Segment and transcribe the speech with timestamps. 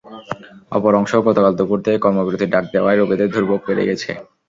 [0.71, 4.11] অপর অংশও গতকাল দুপুর থেকে কর্মবিরতির ডাক দেওয়ায় রোগীদের দুর্ভোগ বেড়ে গেছে।